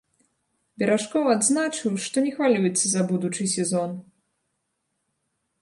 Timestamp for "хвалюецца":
2.37-2.85